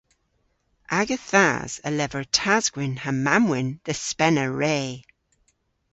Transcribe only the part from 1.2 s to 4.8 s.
thas a lever tas-gwynn ha mamm-wynn dhe spena re.